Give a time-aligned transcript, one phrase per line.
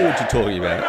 [0.00, 0.84] see what you're talking about.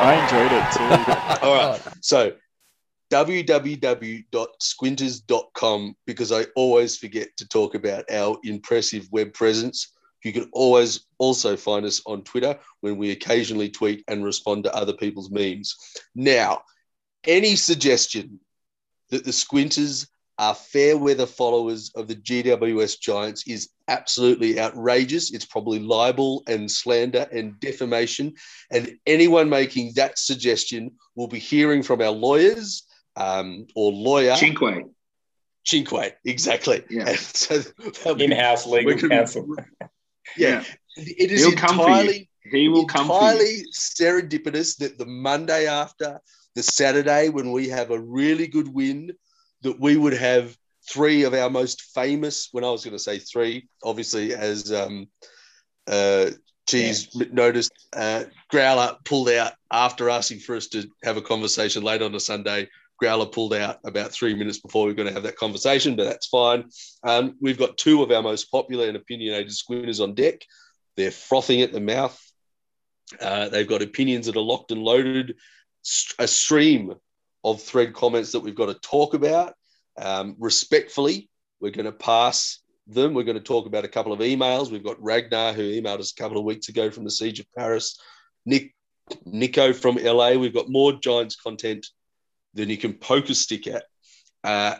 [0.00, 0.84] I enjoyed it too.
[1.46, 1.80] All right.
[2.00, 2.32] So
[3.10, 9.92] www.squinters.com because I always forget to talk about our impressive web presence.
[10.24, 14.74] You can always also find us on Twitter when we occasionally tweet and respond to
[14.74, 15.76] other people's memes.
[16.14, 16.62] Now,
[17.24, 18.40] any suggestion
[19.10, 20.06] that the Squinters
[20.38, 25.32] are fair weather followers of the GWS Giants is absolutely outrageous.
[25.32, 28.34] It's probably libel and slander and defamation.
[28.70, 32.84] And anyone making that suggestion will be hearing from our lawyers
[33.16, 34.34] um, or lawyer.
[34.34, 34.84] Chinque.
[35.66, 36.84] Chinque, exactly.
[36.88, 37.08] Yeah.
[37.08, 37.18] And
[37.94, 39.56] so be- In-house legal gonna- counsel.
[40.36, 40.62] Yeah.
[40.96, 41.94] It is He'll come for you.
[41.96, 46.20] entirely He will come entirely serendipitous that the Monday after
[46.58, 49.12] the Saturday, when we have a really good win,
[49.62, 50.56] that we would have
[50.90, 52.48] three of our most famous.
[52.50, 55.06] When I was going to say three, obviously, as um,
[55.86, 56.30] uh,
[56.68, 62.02] Cheese noticed, uh, Growler pulled out after asking for us to have a conversation late
[62.02, 62.68] on a Sunday.
[62.98, 66.06] Growler pulled out about three minutes before we were going to have that conversation, but
[66.06, 66.64] that's fine.
[67.04, 70.40] Um, we've got two of our most popular and opinionated squinters on deck.
[70.96, 72.20] They're frothing at the mouth.
[73.20, 75.36] Uh, they've got opinions that are locked and loaded,
[76.18, 76.94] a stream
[77.44, 79.54] of thread comments that we've got to talk about.
[79.96, 81.28] Um, respectfully,
[81.60, 83.14] we're going to pass them.
[83.14, 84.70] We're going to talk about a couple of emails.
[84.70, 87.46] We've got Ragnar, who emailed us a couple of weeks ago from the Siege of
[87.56, 87.98] Paris.
[88.46, 88.74] Nick,
[89.24, 90.32] Nico from LA.
[90.32, 91.86] We've got more Giants content
[92.54, 93.84] than you can poke a stick at.
[94.44, 94.76] Uh,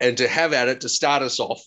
[0.00, 1.64] and to have at it to start us off,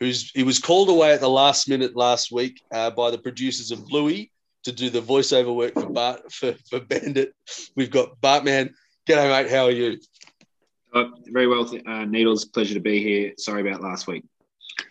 [0.00, 3.70] who's he was called away at the last minute last week uh, by the producers
[3.70, 4.32] of Bluey
[4.64, 7.34] to do the voiceover work for Bart for, for Bandit.
[7.76, 8.72] We've got Bartman.
[9.06, 9.50] G'day, mate.
[9.50, 9.98] How are you?
[10.94, 12.44] Uh, very well, uh, Needles.
[12.44, 13.32] Pleasure to be here.
[13.38, 14.24] Sorry about last week.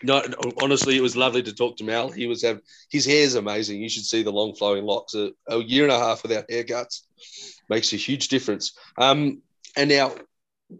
[0.03, 2.09] No, no, honestly, it was lovely to talk to Mal.
[2.09, 3.81] He was have his hair's amazing.
[3.81, 5.15] You should see the long flowing locks.
[5.15, 7.01] A, a year and a half without haircuts
[7.69, 8.77] makes a huge difference.
[8.97, 9.41] Um,
[9.75, 10.13] and now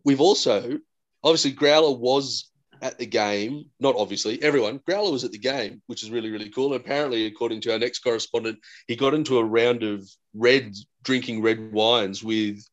[0.03, 0.79] we've also
[1.23, 2.50] obviously Growler was
[2.81, 3.65] at the game.
[3.79, 4.81] Not obviously, everyone.
[4.85, 6.73] Growler was at the game, which is really really cool.
[6.73, 11.41] And apparently, according to our next correspondent, he got into a round of red drinking
[11.41, 12.63] red wines with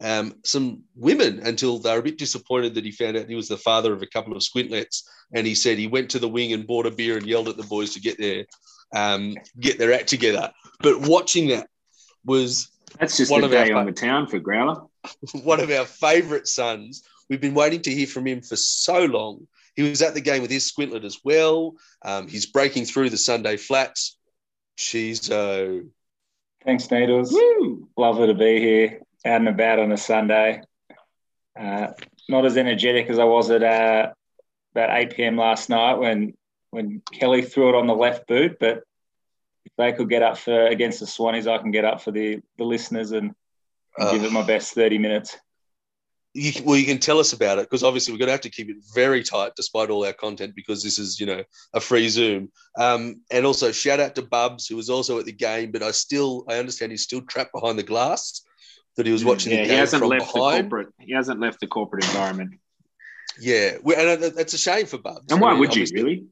[0.00, 3.48] um, some women until they were a bit disappointed that he found out he was
[3.48, 5.08] the father of a couple of squintlets.
[5.34, 7.56] And he said he went to the wing and bought a beer and yelled at
[7.56, 8.46] the boys to get their
[8.94, 10.50] um, get their act together.
[10.80, 11.68] But watching that
[12.24, 14.82] was That's just One of our on the town for Growler.
[15.42, 17.04] one of our favourite sons.
[17.30, 19.46] We've been waiting to hear from him for so long.
[19.76, 21.76] He was at the game with his squintlet as well.
[22.04, 24.18] Um, he's breaking through the Sunday flats.
[24.76, 25.88] Cheezo.
[26.64, 27.32] Thanks, Needles.
[27.32, 27.88] Woo!
[27.96, 30.60] Lovely to be here, out and about on a Sunday.
[31.58, 31.88] Uh,
[32.28, 34.12] not as energetic as I was at uh,
[34.74, 35.36] about 8 p.m.
[35.36, 36.34] last night when
[36.70, 38.58] when Kelly threw it on the left boot.
[38.58, 38.82] But
[39.64, 42.40] if they could get up for against the Swannies, I can get up for the
[42.58, 43.34] the listeners and,
[43.96, 45.38] and give it my best 30 minutes.
[46.32, 48.50] You, well, you can tell us about it because obviously we're going to have to
[48.50, 51.42] keep it very tight despite all our content because this is, you know,
[51.74, 52.52] a free Zoom.
[52.78, 55.90] Um, and also shout out to Bubs who was also at the game, but I
[55.90, 58.42] still I understand he's still trapped behind the glass
[58.96, 60.56] that he was watching yeah, the he game hasn't from left behind.
[60.56, 60.88] the corporate.
[61.00, 62.54] He hasn't left the corporate environment.
[63.40, 65.32] Yeah, we- and that- that's a shame for Bubs.
[65.32, 66.26] And why I mean, would you really?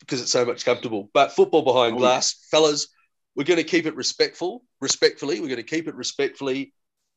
[0.00, 1.10] because it's so much comfortable.
[1.12, 2.88] But football behind Oh, glass, fellas,
[3.34, 5.40] we're going to keep it respectful, respectfully.
[5.40, 6.72] We're going to keep it respectfully.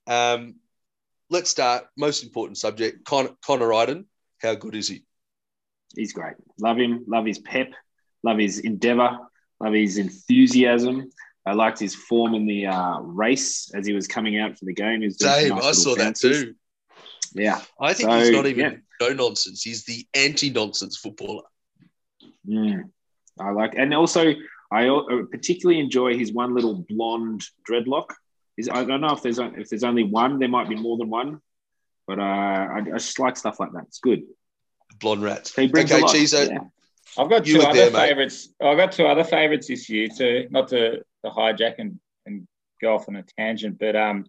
[0.08, 0.56] Um,
[1.32, 1.86] let's start.
[1.98, 4.06] Most important subject: Con- Connor Idun.
[4.42, 5.04] How good is he?
[5.96, 6.36] He's great.
[6.60, 7.06] Love him.
[7.08, 7.72] Love his pep.
[8.24, 9.18] Love his endeavor.
[9.60, 11.10] Love his enthusiasm.
[11.46, 14.74] I liked his form in the uh, race as he was coming out for the
[14.74, 15.02] game.
[15.02, 15.50] He Same.
[15.50, 16.54] nice I saw that too.
[17.34, 17.62] Yeah.
[17.80, 19.08] I think So, he's not even yeah.
[19.08, 19.64] no nonsense.
[19.64, 21.44] He's the anti-nonsense footballer.
[22.48, 22.90] Mm.
[23.40, 24.34] I like, and also
[24.72, 24.88] I
[25.32, 28.14] particularly enjoy his one little blonde dreadlock.
[28.58, 30.40] Is I don't know if there's if there's only one.
[30.40, 31.42] There might be more than one,
[32.08, 33.84] but uh, I, I just like stuff like that.
[33.88, 34.24] It's good.
[35.00, 35.56] Blonde rats.
[35.56, 36.06] He brings okay, a.
[36.06, 36.50] Cheezo.
[36.50, 36.60] Yeah.
[37.18, 38.10] I've got You two other there, mate.
[38.10, 38.50] favourites.
[38.62, 40.48] I've got two other favourites this year too.
[40.50, 42.48] Not to, to hijack and, and
[42.82, 44.26] go off on a tangent, but um,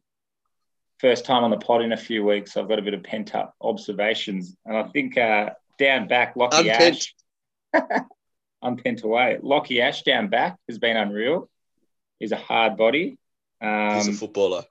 [0.98, 2.56] first time on the pod in a few weeks.
[2.56, 6.68] I've got a bit of pent up observations, and I think uh, down back, Lockie
[6.68, 7.08] Unpent.
[7.74, 7.84] Ash,
[8.62, 9.38] unpent away.
[9.42, 11.48] Lockie Ash down back has been unreal.
[12.18, 13.18] He's a hard body,
[13.62, 14.64] He's a um, footballer.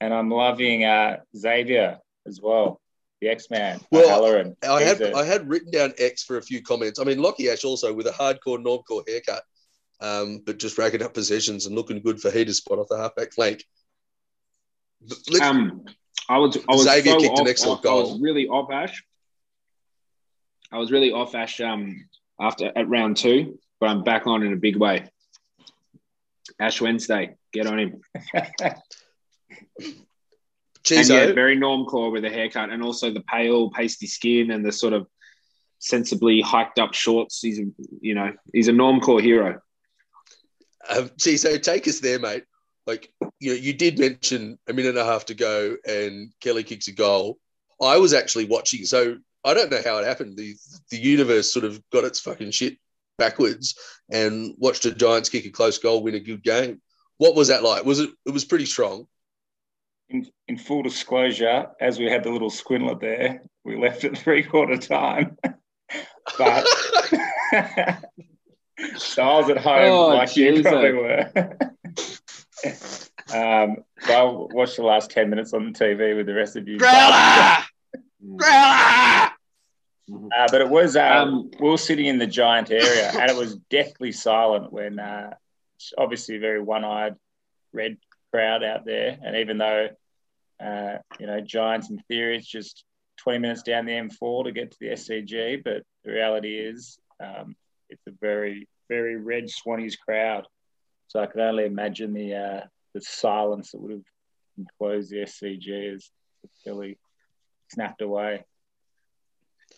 [0.00, 2.80] and I'm loving uh, Xavier as well,
[3.22, 3.80] the X Man.
[3.90, 4.56] Well, Halloran.
[4.62, 6.98] I had a- I had written down X for a few comments.
[6.98, 9.42] I mean, Lockie Ash also with a hardcore normcore haircut,
[10.00, 13.32] um, but just racking up possessions and looking good for heater spot off the halfback
[13.32, 13.64] flank.
[15.40, 15.84] Um,
[16.28, 18.12] I was I was Xavier so kicked an excellent off- I goal.
[18.12, 19.02] was really off Ash.
[20.72, 22.06] I was really off Ash um
[22.40, 25.08] after at round two, but I'm back on in a big way.
[26.58, 28.00] Ash Wednesday, get on him.
[30.88, 34.64] And Chizo, yeah, very normcore with a haircut, and also the pale, pasty skin and
[34.64, 35.08] the sort of
[35.80, 37.40] sensibly hiked up shorts.
[37.42, 37.64] He's a
[38.00, 39.60] you know he's a normcore hero.
[40.88, 42.44] um, Chizo, take us there, mate.
[42.86, 46.62] Like you know, you did mention a minute and a half to go, and Kelly
[46.62, 47.38] kicks a goal.
[47.82, 50.36] I was actually watching, so I don't know how it happened.
[50.36, 50.54] The
[50.90, 52.78] the universe sort of got its fucking shit
[53.18, 53.74] backwards
[54.10, 56.80] and watched the Giants kick a close goal, win a good game.
[57.18, 57.84] What was that like?
[57.84, 58.10] Was it?
[58.26, 59.06] It was pretty strong.
[60.08, 64.42] In, in full disclosure, as we had the little squinlet there, we left at three
[64.42, 65.36] quarter time.
[66.38, 66.66] but
[68.96, 70.62] so I was at home Oh, like you Jesus.
[70.70, 71.30] probably were.
[73.34, 76.68] um, so I watched the last 10 minutes on the TV with the rest of
[76.68, 76.78] you.
[76.78, 77.56] Growler!
[78.36, 79.30] Growler!
[80.12, 83.36] Uh, but it was, uh, Um, we were sitting in the giant area and it
[83.36, 85.34] was deathly silent when uh,
[85.98, 87.16] obviously a very one eyed
[87.72, 87.96] red
[88.32, 89.18] crowd out there.
[89.22, 89.88] And even though,
[90.60, 92.84] uh, you know, Giants in theory, it's just
[93.18, 95.62] 20 minutes down the M4 to get to the SCG.
[95.64, 97.56] But the reality is, um,
[97.88, 100.46] it's a very, very red Swannies crowd.
[101.08, 102.60] So I can only imagine the, uh,
[102.94, 104.02] the silence that would have
[104.58, 106.10] enclosed the SCG as
[106.64, 106.98] Philly
[107.70, 108.44] snapped away.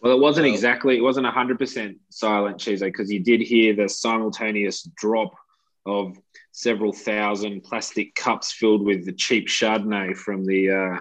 [0.02, 4.82] Well, it wasn't exactly, it wasn't 100% silent, Cheezo, because you did hear the simultaneous
[4.96, 5.34] drop
[5.86, 6.16] of
[6.52, 11.00] several thousand plastic cups filled with the cheap Chardonnay from the uh,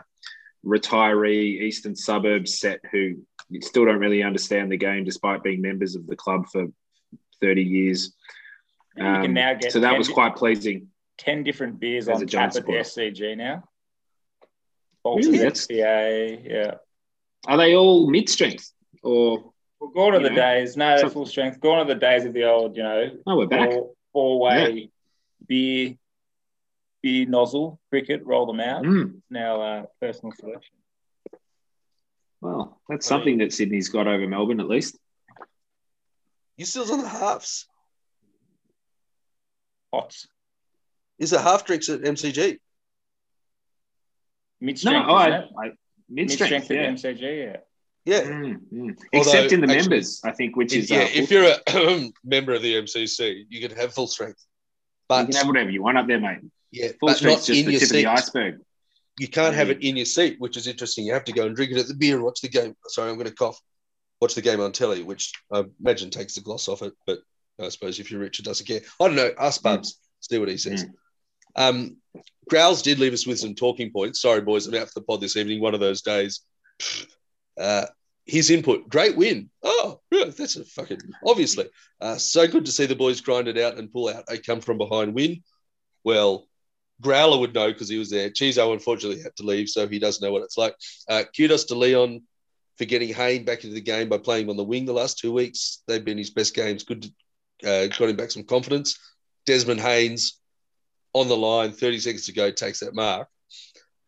[0.65, 3.15] retiree Eastern Suburbs set who
[3.61, 6.65] still don't really understand the game despite being members of the club for
[7.41, 8.13] 30 years.
[8.95, 10.88] You can Um, now get so that was quite pleasing.
[11.19, 12.71] 10 different beers As on tap at the.
[12.71, 13.63] SCG now.
[15.05, 15.21] Really?
[15.21, 16.71] Bolters That's- XPA, yeah.
[17.47, 18.71] Are they all mid strength
[19.03, 19.51] or?
[19.79, 20.75] Well, gone are You the know, days.
[20.77, 21.59] No, so- full strength.
[21.59, 23.69] Gone are the days of the old, you know, Oh, we're back.
[23.71, 24.89] four, four way
[25.47, 25.95] beer,
[27.03, 28.25] beer nozzle cricket.
[28.25, 28.83] Roll them out.
[28.83, 29.21] Mm.
[29.29, 30.73] Now uh, personal selection.
[32.41, 34.97] Well, that's something that Sydney's got over Melbourne at least.
[36.57, 37.67] You still on the halves?
[39.94, 40.27] Hots.
[41.19, 42.57] Is it half drinks at MCG?
[44.59, 45.07] Mid No, strength.
[45.09, 45.27] oh, I.
[45.27, 45.44] I,
[46.09, 46.65] mid Mid strength.
[46.65, 47.09] strength Yeah.
[47.11, 47.21] at MCG.
[47.53, 47.57] Yeah.
[48.07, 48.21] Yeah.
[48.21, 48.98] Mm, mm.
[49.12, 52.12] Except in the actually- members, I think, which If- is yeah, uh, if you're a
[52.24, 54.39] member of the MCC, you can have full strength,
[55.09, 56.39] you can have whatever you want up there, mate.
[56.71, 58.06] yeah, Full but strength's just in the your tip of the seat.
[58.07, 58.59] iceberg.
[59.19, 59.71] You can't have Mm.
[59.71, 61.06] it in your seat, which is interesting.
[61.06, 62.75] You have to go and drink it at the beer and watch the game.
[62.88, 63.59] Sorry, I'm going to cough.
[64.21, 66.94] Watch the game on telly, which I imagine takes the gloss off it.
[67.06, 67.19] But
[67.59, 68.81] I suppose if you're rich, it doesn't care.
[69.01, 69.31] I don't know.
[69.38, 70.00] Ask Bubs.
[70.21, 70.86] See what he says.
[70.86, 70.92] Mm.
[71.56, 71.97] Um,
[72.49, 74.21] Growls did leave us with some talking points.
[74.21, 75.59] Sorry, boys, I'm out for the pod this evening.
[75.61, 76.42] One of those days.
[77.59, 77.85] Uh,
[78.27, 79.49] his input, great win.
[79.63, 81.69] Oh, yeah, that's a fucking obviously.
[82.01, 84.61] Uh, so good to see the boys grind it out and pull out a come
[84.61, 85.43] from behind win.
[86.03, 86.47] Well,
[87.01, 88.29] Growler would know because he was there.
[88.29, 90.75] Chizo unfortunately had to leave, so he doesn't know what it's like.
[91.07, 92.21] Uh, kudos to Leon
[92.77, 95.31] for getting Hayne back into the game by playing on the wing the last two
[95.31, 95.83] weeks.
[95.87, 96.83] They've been his best games.
[96.83, 98.99] Good, to, uh, got him back some confidence.
[99.45, 100.39] Desmond Haynes
[101.13, 103.27] on the line, 30 seconds to go, takes that mark.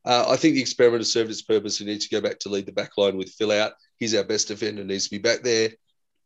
[0.06, 1.78] Uh, I think the experiment has served its purpose.
[1.78, 3.74] He needs to go back to lead the back line with Phil out.
[4.00, 5.72] He's our best defender, needs to be back there.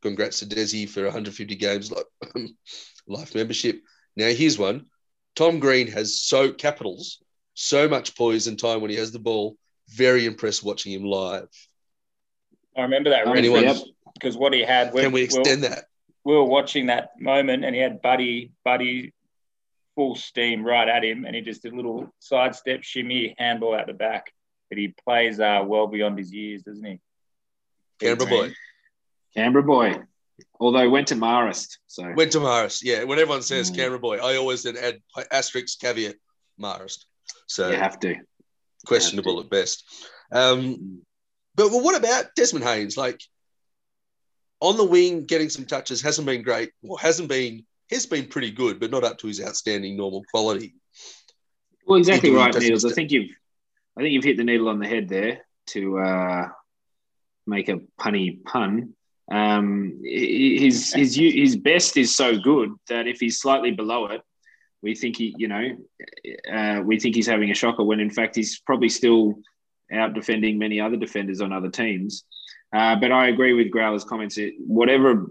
[0.01, 2.05] Congrats to Desi for 150 games like
[3.07, 3.81] life membership.
[4.15, 4.85] Now here's one.
[5.35, 7.21] Tom Green has so capitals,
[7.55, 9.57] so much poise and time when he has the ball.
[9.89, 11.49] Very impressed watching him live.
[12.77, 13.65] I remember that Um, anyone-
[14.13, 14.93] because what he had.
[14.93, 15.85] Can we we extend that?
[16.25, 19.11] we were watching that moment and he had Buddy, Buddy
[19.95, 23.87] full steam right at him and he just did a little sidestep shimmy handball out
[23.87, 24.31] the back.
[24.69, 26.99] But he plays uh, well beyond his years, doesn't he?
[28.03, 28.53] Canberra boy.
[29.35, 29.99] Canberra boy.
[30.59, 31.77] Although went to Marist.
[31.87, 32.81] So Went to Marist.
[32.83, 33.75] Yeah, when everyone says Mm.
[33.75, 36.15] Canberra boy, I always then add asterisk caveat
[36.59, 37.05] Marist.
[37.47, 38.15] So you have to.
[38.85, 39.83] questionable at best.
[40.31, 41.01] Um,
[41.55, 42.97] but well, what about Desmond Haynes?
[42.97, 43.21] Like
[44.59, 46.71] on the wing, getting some touches hasn't been great.
[46.81, 50.73] Well, hasn't been has been pretty good, but not up to his outstanding normal quality.
[51.85, 53.29] Well, exactly He do- he right, doesn't I think you've
[53.97, 56.49] I think you've hit the needle on the head there to uh,
[57.45, 58.93] make a punny pun.
[59.31, 64.21] Um, his his his best is so good that if he's slightly below it,
[64.81, 65.77] we think he, you know,
[66.51, 67.83] uh, we think he's having a shocker.
[67.83, 69.35] When in fact he's probably still
[69.91, 72.23] out defending many other defenders on other teams.
[72.73, 74.37] Uh, but I agree with Growler's comments.
[74.37, 75.27] It, whatever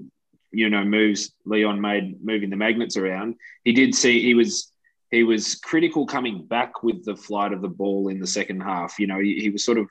[0.52, 4.72] you know moves Leon made moving the magnets around, he did see he was
[5.10, 8.98] he was critical coming back with the flight of the ball in the second half.
[8.98, 9.86] You know, he, he was sort of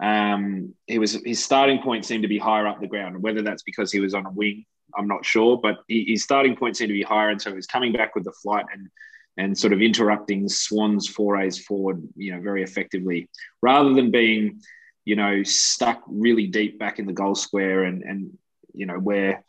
[0.00, 3.20] um, he was his starting point seemed to be higher up the ground.
[3.22, 4.64] Whether that's because he was on a wing,
[4.96, 7.56] I'm not sure, but he, his starting point seemed to be higher, and so he
[7.56, 8.88] was coming back with the flight and
[9.36, 13.28] and sort of interrupting Swans forays forward, you know, very effectively,
[13.62, 14.60] rather than being,
[15.04, 18.36] you know, stuck really deep back in the goal square and and
[18.74, 19.44] you know where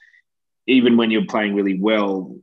[0.67, 2.35] even when you're playing really well,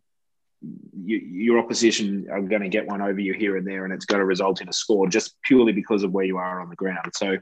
[1.05, 4.07] you, your opposition are going to get one over you here and there, and it's
[4.07, 6.77] going to result in a score just purely because of where you are on the
[6.77, 7.11] ground.
[7.15, 7.37] So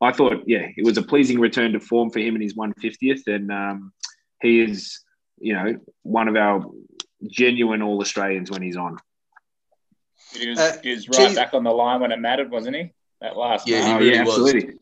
[0.00, 3.26] I thought, yeah, it was a pleasing return to form for him in his 150th,
[3.26, 3.92] and um,
[4.42, 5.00] he is,
[5.38, 6.64] you know, one of our
[7.26, 8.98] genuine All Australians when he's on.
[10.32, 11.36] He was, uh, he was right geez.
[11.36, 12.92] back on the line when it mattered, wasn't he?
[13.20, 13.86] That last yeah, night.
[13.86, 14.66] He really yeah, absolutely.
[14.66, 14.74] Was.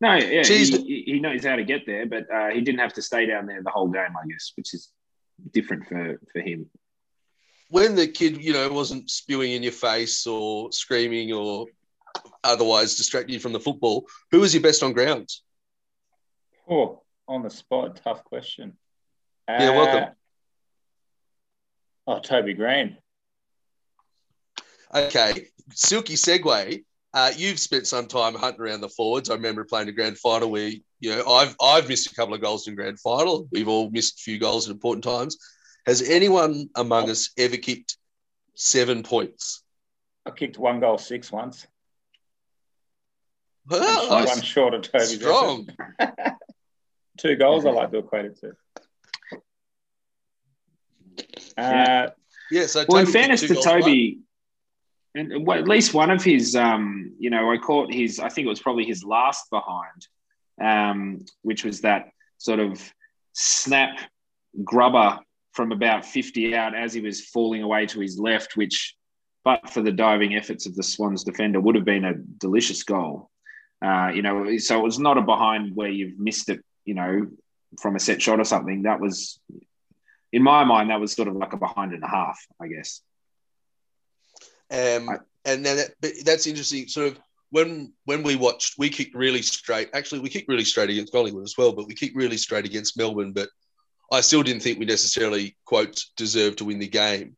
[0.00, 3.02] No, yeah, he, he, knows how to get there, but uh, he didn't have to
[3.02, 4.90] stay down there the whole game, I guess, which is
[5.52, 6.68] different for, for him.
[7.68, 11.66] When the kid, you know, wasn't spewing in your face or screaming or
[12.44, 15.42] otherwise distract you from the football, who was your best on grounds?
[16.68, 18.76] Oh, on the spot, tough question.
[19.48, 20.14] Yeah, uh, welcome.
[22.06, 22.98] Oh, Toby Greene.
[24.94, 26.84] Okay, silky segue.
[27.14, 29.30] Uh, you've spent some time hunting around the forwards.
[29.30, 32.40] I remember playing a grand final where you know I've I've missed a couple of
[32.40, 33.48] goals in grand final.
[33.52, 35.36] We've all missed a few goals at important times.
[35.86, 37.96] Has anyone among us ever kicked
[38.54, 39.62] seven points?
[40.24, 41.66] I kicked one goal six once.
[43.68, 45.04] Well, one short of Toby.
[45.04, 45.68] Strong.
[47.18, 48.52] Two goals I like to equate it to.
[51.56, 52.10] Uh,
[52.50, 52.66] yeah.
[52.66, 54.20] So well, in fairness to Toby,
[55.14, 58.18] and at least one of his, um, you know, I caught his.
[58.18, 60.06] I think it was probably his last behind,
[60.60, 62.80] um, which was that sort of
[63.34, 63.98] snap
[64.64, 65.18] grubber
[65.52, 68.96] from about 50 out as he was falling away to his left, which,
[69.44, 73.30] but for the diving efforts of the Swans defender, would have been a delicious goal.
[73.82, 77.26] Uh, you know, so it was not a behind where you've missed it, you know,
[77.80, 78.82] from a set shot or something.
[78.82, 79.40] That was,
[80.32, 83.00] in my mind, that was sort of like a behind and a half, I guess.
[84.70, 85.08] Um,
[85.44, 86.86] and then that, that's interesting.
[86.86, 87.18] Sort of
[87.50, 89.90] when when we watched, we kicked really straight.
[89.94, 92.96] Actually, we kicked really straight against Collingwood as well, but we kicked really straight against
[92.96, 93.32] Melbourne.
[93.32, 93.48] But
[94.12, 97.36] I still didn't think we necessarily quote deserved to win the game.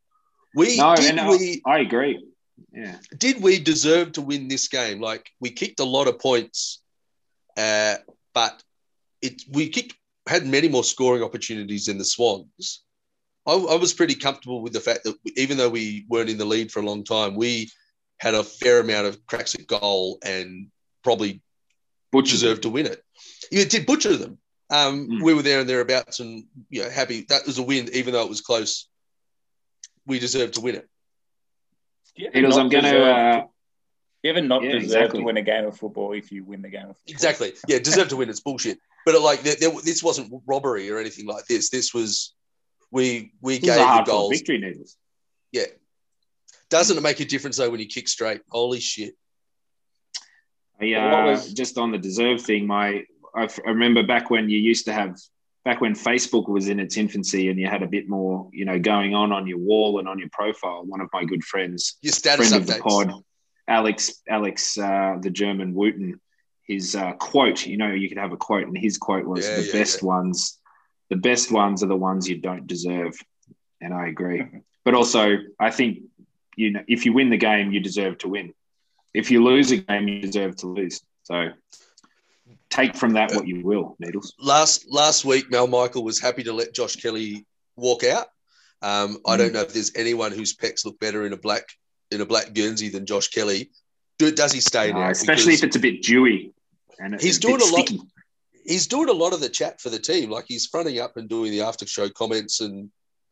[0.53, 1.61] We no, did we.
[1.65, 2.23] I agree.
[2.71, 2.97] Yeah.
[3.17, 4.99] Did we deserve to win this game?
[4.99, 6.81] Like we kicked a lot of points,
[7.57, 7.95] uh,
[8.33, 8.61] but
[9.21, 9.95] it we kicked
[10.27, 12.83] had many more scoring opportunities than the Swans.
[13.45, 16.45] I, I, was pretty comfortable with the fact that even though we weren't in the
[16.45, 17.69] lead for a long time, we
[18.17, 20.67] had a fair amount of cracks at goal and
[21.03, 21.41] probably
[22.11, 23.03] butcher deserved to win it.
[23.51, 24.39] You did butcher them.
[24.71, 25.23] Um, mm.
[25.23, 28.23] We were there and thereabouts, and you know, happy that was a win, even though
[28.23, 28.87] it was close.
[30.07, 30.89] We deserved to win it.
[32.19, 33.03] Beatles, I'm going to.
[33.03, 33.45] Uh,
[34.23, 35.19] you ever not yeah, deserve exactly.
[35.19, 37.13] to win a game of football if you win the game of football?
[37.13, 37.53] Exactly.
[37.67, 38.29] Yeah, deserve to win.
[38.29, 38.79] It's bullshit.
[39.05, 41.69] But like, there, there, this wasn't robbery or anything like this.
[41.69, 42.33] This was
[42.91, 44.31] we we this gave the goals.
[44.31, 44.97] Victory needles.
[45.51, 45.65] Yeah.
[46.69, 48.41] Doesn't it make a difference though when you kick straight?
[48.49, 49.13] Holy shit.
[50.81, 52.65] Yeah, uh, was just on the deserve thing.
[52.65, 53.03] My
[53.35, 55.17] I remember back when you used to have
[55.65, 58.79] back when Facebook was in its infancy and you had a bit more, you know,
[58.79, 60.85] going on on your wall and on your profile.
[60.85, 62.69] One of my good friends, your status friend updates.
[62.69, 63.23] of the pod,
[63.67, 66.21] Alex, Alex, uh, the German Wooten,
[66.67, 67.65] his uh, quote.
[67.65, 70.01] You know, you could have a quote, and his quote was, yeah, "The yeah, best
[70.01, 70.07] yeah.
[70.07, 70.59] ones,
[71.09, 73.15] the best ones are the ones you don't deserve."
[73.81, 74.43] And I agree.
[74.85, 76.03] but also, I think
[76.55, 78.53] you know, if you win the game, you deserve to win.
[79.15, 81.01] If you lose a game, you deserve to lose.
[81.23, 81.49] So
[82.75, 84.33] take from that what you will, Needles.
[84.39, 88.27] Last last week, Mel Michael was happy to let Josh Kelly walk out.
[88.81, 89.53] Um, I don't mm.
[89.53, 91.63] know if there's anyone whose pecs look better in a black
[92.11, 93.71] in a black Guernsey than Josh Kelly.
[94.19, 95.09] Do, does he stay no, now?
[95.09, 96.53] Especially if it's a bit dewy.
[96.99, 97.89] And he's doing a lot.
[98.65, 100.29] He's doing a lot of the chat for the team.
[100.29, 102.89] Like he's fronting up and doing the after show comments, and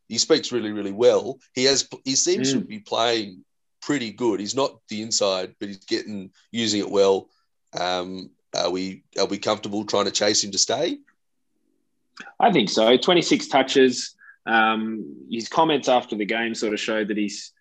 [0.09, 1.39] he speaks really, really well.
[1.53, 1.87] He has.
[2.03, 2.59] He seems mm.
[2.59, 3.43] to be playing
[3.81, 4.39] pretty good.
[4.39, 7.29] He's not the inside, but he's getting using it well.
[7.77, 10.97] Um, are we are we comfortable trying to chase him to stay?
[12.39, 12.97] I think so.
[12.97, 14.15] Twenty six touches.
[14.45, 17.53] Um, his comments after the game sort of showed that he's,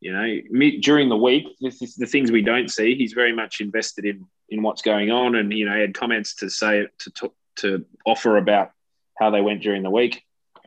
[0.00, 4.26] you know, during the week, the things we don't see, he's very much invested in
[4.48, 8.36] in what's going on, and you know, he had comments to say to to offer
[8.36, 8.72] about
[9.18, 10.22] how they went during the week.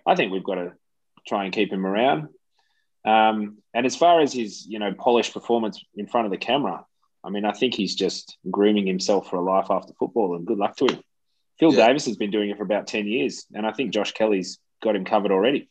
[0.05, 0.73] I think we've got to
[1.27, 2.29] try and keep him around.
[3.05, 6.85] Um, and as far as his, you know, polished performance in front of the camera,
[7.23, 10.57] I mean, I think he's just grooming himself for a life after football, and good
[10.57, 11.01] luck to him.
[11.59, 11.87] Phil yeah.
[11.87, 14.95] Davis has been doing it for about 10 years, and I think Josh Kelly's got
[14.95, 15.69] him covered already.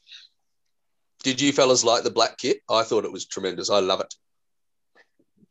[1.22, 2.58] Did you fellas like the black kit?
[2.70, 3.70] I thought it was tremendous.
[3.70, 4.14] I love it.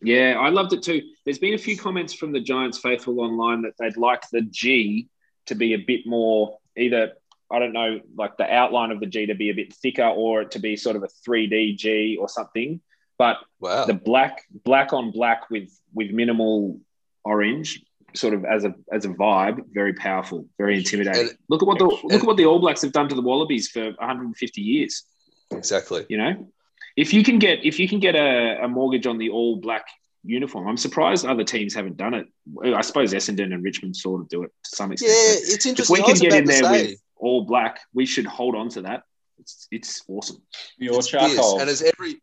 [0.01, 1.01] Yeah, I loved it too.
[1.25, 5.09] There's been a few comments from the Giants faithful online that they'd like the G
[5.47, 7.13] to be a bit more either
[7.49, 10.43] I don't know, like the outline of the G to be a bit thicker or
[10.45, 12.81] to be sort of a 3D G or something.
[13.17, 13.85] But Wow.
[13.85, 16.79] the black black on black with with minimal
[17.25, 17.83] orange
[18.15, 21.77] sort of as a as a vibe very powerful very intimidating And- look at what
[21.79, 25.03] the look at what the all blacks have done to the wallabies for 150 years
[25.51, 26.05] Exactly.
[26.09, 26.47] you know
[26.95, 29.85] if you can get if you can get a, a mortgage on the all black
[30.23, 32.27] uniform i'm surprised other teams haven't done it
[32.73, 35.95] i suppose essendon and richmond sort of do it to some extent Yeah, it's interesting.
[35.97, 36.03] if interesting.
[36.03, 39.03] we can get in there say, with all black we should hold on to that
[39.39, 40.41] it's, it's awesome
[40.79, 41.35] Your it's fierce.
[41.35, 41.59] charcoal.
[41.59, 42.21] And as every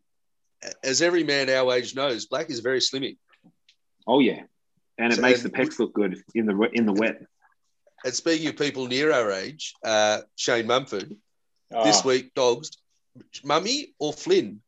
[0.83, 3.17] as every man our age knows, black is very slimmy.
[4.07, 4.43] oh yeah
[4.97, 7.17] and it So- makes the pecs look good in the in the wet
[8.03, 11.15] And speaking of people near our age, uh, Shane Mumford
[11.73, 12.69] Oh, this week, dogs,
[13.43, 14.61] Mummy or Flynn?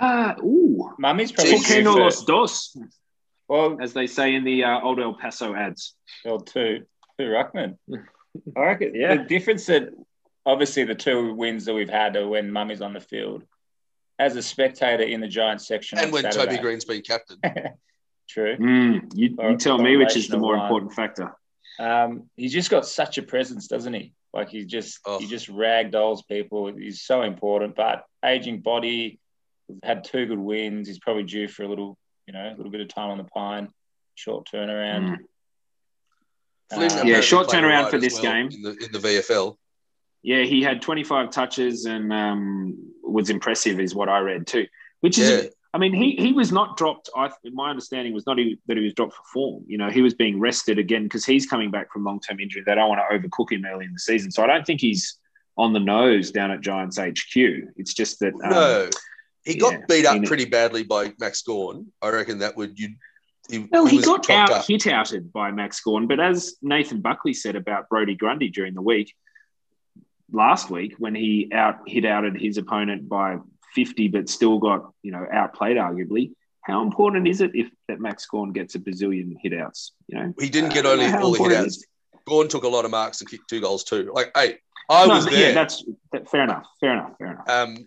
[0.00, 1.66] ah ooh Mummy's probably Jeez.
[1.66, 2.76] due Pequeño los dos
[3.48, 5.94] Well, as they say in the uh, old El Paso ads.
[6.24, 6.84] well, two,
[7.18, 7.78] two ruckman.
[8.56, 9.16] I reckon Yeah.
[9.16, 9.88] the difference that
[10.44, 13.44] obviously the two wins that we've had are when Mummy's on the field.
[14.18, 17.38] As a spectator in the Giants section, And when Saturday, Toby Greene's been captain.
[18.28, 18.56] true.
[18.56, 20.64] Mm, you, you tell me which is the more one.
[20.64, 21.32] important factor.
[21.78, 24.12] Um, he's just got such a presence, doesn't he?
[24.34, 25.18] Like he just Oh.
[25.20, 26.66] he just ragdolls people.
[26.66, 29.20] He's so important, but aging body.
[29.82, 30.88] Had two good wins.
[30.88, 33.24] He's probably due for a little, you know, a little bit of time on the
[33.24, 33.68] pine.
[34.14, 35.18] Short turnaround.
[36.72, 36.98] Mm.
[36.98, 38.48] Uh, Yeah, short turnaround for this well game.
[38.50, 39.56] in the, in the VFL.
[40.22, 44.66] Yeah, he had 25 touches and um, was impressive, is what I read too.
[45.00, 45.50] Which is, Yeah.
[45.74, 47.10] I mean, he he was not dropped.
[47.14, 49.64] I my understanding was not he, that he was dropped for form.
[49.66, 52.62] You know, he was being rested again because he's coming back from long term injury.
[52.64, 55.18] They don't want to overcook him early in the season, so I don't think he's
[55.58, 57.36] on the nose down at Giants HQ.
[57.76, 58.90] It's just that um, No,
[59.44, 61.86] he got yeah, beat up he- pretty badly by Max Gawn.
[62.00, 62.94] I reckon that would you.
[63.50, 64.66] He, Well, he, was got out up.
[64.66, 68.82] hit outed by Max Gawn, but as Nathan Buckley said about Brodie Grundy during the
[68.82, 69.14] week,
[70.32, 73.38] last week when he out hit outed his opponent by
[73.74, 76.32] 50, but still got you know outplayed arguably.
[76.62, 79.92] How important is it if that Max Gawn gets a bazillion hit outs?
[80.06, 81.84] You know, He didn't get don't only all the hit important outs.
[82.26, 84.10] Gawn took a lot of marks and kicked two goals too.
[84.14, 84.58] Like, hey,
[84.90, 85.48] I No, was there.
[85.48, 86.66] Yeah, that's that, fair enough.
[86.80, 87.12] Fair enough.
[87.16, 87.48] Fair enough.
[87.48, 87.84] um,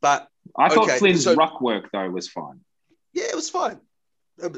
[0.00, 2.60] but I thought okay, Flynn's so- ruck work though was fine.
[3.14, 3.80] yeah, it was fine,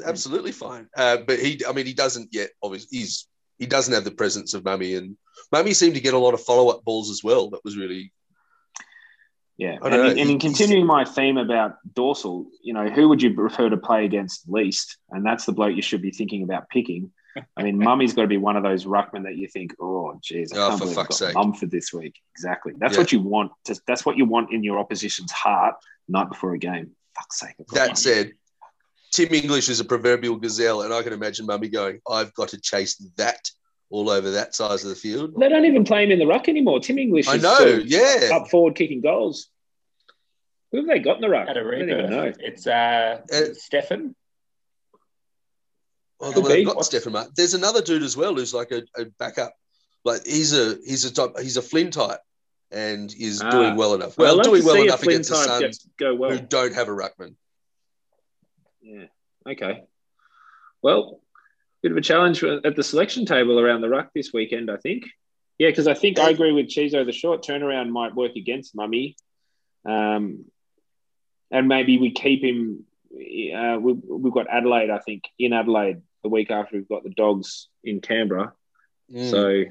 [0.05, 0.87] absolutely fine.
[0.95, 2.49] Uh, but he, I mean, he doesn't yet.
[2.61, 3.27] Obviously, he's
[3.59, 5.17] he doesn't have the presence of Mummy, and
[5.51, 7.49] Mummy seemed to get a lot of follow up balls as well.
[7.49, 8.11] That was really
[9.57, 13.33] Yeah, and, in, and in continuing my theme about dorsal, you know, who would you
[13.33, 14.97] prefer to play against least?
[15.09, 17.11] And that's the bloke you should be thinking about picking.
[17.55, 20.53] I mean, Mummy's got to be one of those ruckmen that you think, oh, geez,
[20.53, 21.35] I Oh, can't for believe I've fuck's got sake.
[21.35, 22.15] Mumford this week.
[22.35, 22.73] Exactly.
[22.77, 22.99] That's Yeah.
[22.99, 23.51] what you want.
[23.65, 25.75] To, that's what you want in your opposition's heart,
[26.07, 26.91] night before a game.
[27.15, 27.55] Fuck's sake.
[27.73, 28.33] That said.
[29.11, 32.59] Tim English is a proverbial gazelle, and I can imagine Mummy going, "I've got to
[32.59, 33.49] chase that
[33.89, 36.49] all over that size of the field." They don't even play him in the ruck
[36.49, 36.79] anymore.
[36.79, 38.29] Tim English I is know, sort yeah.
[38.33, 39.47] up forward kicking goals.
[40.71, 41.47] Who have they got in the ruck?
[41.47, 42.23] Had a I don't even know.
[42.25, 42.37] rebirth.
[42.41, 44.13] It's uh, Uh, Stefan.
[46.19, 46.73] Well, Could they've be.
[46.73, 47.31] got Stefan Martin.
[47.35, 49.53] There's another dude as well who's like a, a backup.
[50.03, 52.19] Like he's a he's a type, he's a Flynn type,
[52.71, 53.49] and is Ah.
[53.51, 54.19] doing well enough.
[54.19, 56.31] I'd Well, doing well enough against the type Suns, go well.
[56.31, 57.35] who don't have a ruckman.
[58.87, 59.07] Yeah.
[59.51, 59.83] Okay.
[60.81, 61.19] Well,
[61.81, 65.05] bit of a challenge at the selection table around the ruck this weekend, I think.
[65.57, 67.05] Yeah, because I think I agree with Chizo.
[67.05, 69.17] The short turnaround might work against Mummy,
[69.85, 70.45] um,
[71.49, 72.85] and maybe we keep him.
[73.11, 77.09] Uh, we, we've got Adelaide, I think, in Adelaide the week after we've got the
[77.09, 78.53] Dogs in Canberra.
[79.11, 79.31] Mm.
[79.31, 79.63] So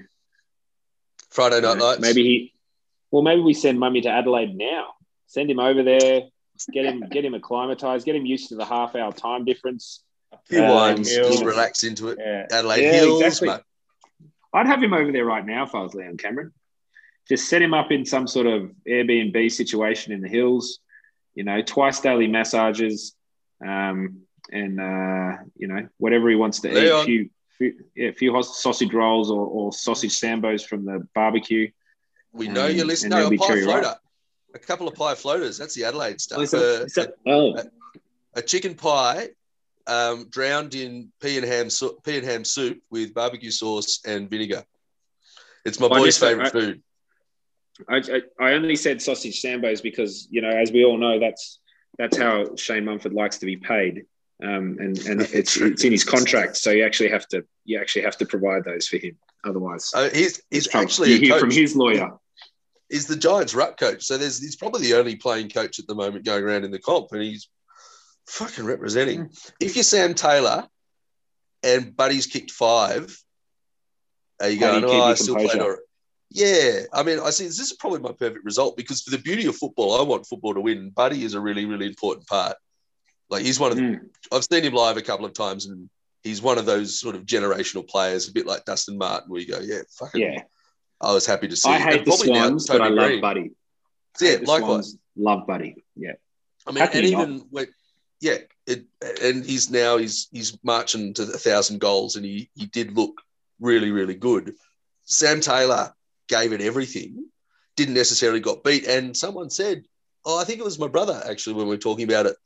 [1.31, 2.01] Friday you night know, lights.
[2.01, 2.53] maybe he.
[3.13, 4.89] Well, maybe we send Mummy to Adelaide now.
[5.29, 6.23] Send him over there.
[6.73, 8.05] Get him, get him acclimatized.
[8.07, 10.03] Get him used to the half-hour time difference.
[10.33, 12.19] a few um, wines, just relax into it.
[12.21, 12.47] Yeah.
[12.51, 13.49] Adelaide Yeah, Hills, exactly.
[13.49, 13.61] mate.
[14.55, 16.53] I'd have him over there right now if I was Leon Cameron.
[17.29, 20.79] Just set him up in some sort of Airbnb situation in the hills,
[21.35, 23.15] you know, twice daily massages,
[23.67, 26.75] um, and uh, you know whatever he wants to eat.
[26.75, 27.01] Leon.
[27.01, 31.71] A few, few, yeah, a few sausage rolls or, or sausage sambos from the barbecue.
[32.33, 33.19] We know Um, you're listening.
[33.19, 33.97] No, a pie floater.
[34.57, 35.59] A couple of pie floaters.
[35.59, 36.53] That's the Adelaide stuff.
[36.55, 36.87] Uh,
[37.27, 37.63] oh,
[38.35, 39.29] a chicken pie
[39.87, 44.31] um, drowned in pea and ham su- pea and ham soup with barbecue sauce and
[44.31, 44.65] vinegar.
[45.67, 46.83] It's my Well, boy's favorite I- food.
[47.87, 51.59] I, I, I only said sausage sambos because you know, as we all know, that's
[51.99, 54.07] that's how Shane Mumford likes to be paid,
[54.43, 58.03] um, and and it's it's in his contract, so you actually have to you actually
[58.03, 59.19] have to provide those for him.
[59.45, 61.41] Otherwise, Uh, he's he's actually you a hear coach.
[61.41, 62.13] from his lawyer.
[62.91, 64.05] Is the Giants' ruck coach.
[64.05, 66.79] So there's he's probably the only playing coach at the moment going around in the
[66.79, 67.49] comp, and he's
[68.29, 69.31] fucking representing.
[69.61, 70.67] If you're Sam Taylor
[71.63, 73.17] and Buddy's kicked five,
[74.41, 74.83] are you going?
[74.83, 75.63] you Oh, I still composure?" played.
[75.63, 75.79] All right.
[76.31, 77.45] Yeah, I mean, I see.
[77.45, 80.55] This is probably my perfect result because for the beauty of football, I want football
[80.55, 80.91] to win.
[80.91, 82.57] Buddy is a really, really important part.
[83.31, 84.01] Like he's one of the, Mm.
[84.33, 85.89] I've seen him live a couple of times, and
[86.23, 89.47] he's one of those sort of generational players, a bit like Dustin Martin, where you
[89.47, 90.21] go, yeah, fucking.
[90.21, 90.43] Yeah.
[91.01, 91.71] I was happy to see.
[91.71, 93.21] I hate the Swans, but I love Green.
[93.21, 93.51] Buddy.
[94.21, 94.91] Yeah, likewise.
[94.91, 95.85] Swans, love Buddy.
[95.95, 96.13] Yeah.
[96.67, 97.67] I mean, can and even when,
[98.21, 98.87] yeah, it,
[99.23, 103.21] and he's now he's he's marching to a thousand goals, and he he did look
[103.61, 104.55] really really good.
[105.05, 105.95] Sam Taylor
[106.29, 107.27] gave it everything,
[107.77, 109.85] didn't necessarily got beat, and someone said,
[110.25, 112.37] "Oh, I think it was my brother actually when we were talking about it."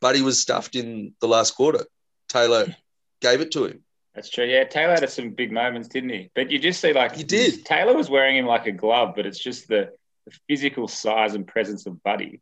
[0.00, 1.86] Buddy was stuffed in the last quarter.
[2.28, 2.66] Taylor
[3.20, 3.84] gave it to him.
[4.14, 4.44] That's true.
[4.44, 6.30] Yeah, Taylor had some big moments, didn't he?
[6.34, 7.64] But you just see like He did.
[7.64, 9.90] Taylor was wearing him like a glove, but it's just the,
[10.26, 12.40] the physical size and presence of Buddy.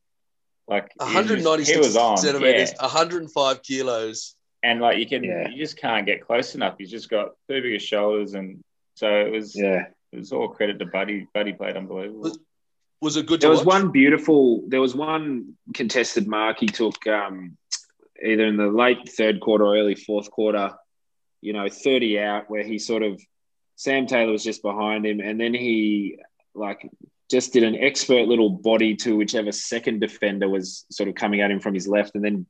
[0.66, 2.82] Like he was- 196 he was on, centimeters, yeah.
[2.82, 4.34] 105 kilos.
[4.62, 5.48] and like you can, Yeah.
[5.48, 6.74] you just can't get close enough.
[6.78, 8.60] He's just got two bigger shoulders, and
[8.94, 9.54] so it was.
[9.56, 9.86] Yeah.
[10.12, 11.28] It was all credit to Buddy.
[11.32, 12.20] Buddy played unbelievable.
[12.22, 12.38] Was-
[13.00, 13.82] Was it good to There was watch?
[13.82, 14.64] one beautiful.
[14.68, 17.56] There was one contested mark he took um,
[18.22, 20.72] either in the late third quarter or early fourth quarter.
[21.40, 23.20] You know, thirty out where he sort of
[23.76, 26.18] Sam Taylor was just behind him, and then he
[26.54, 26.88] like
[27.30, 31.50] just did an expert little body to whichever second defender was sort of coming at
[31.50, 32.46] him from his left, and then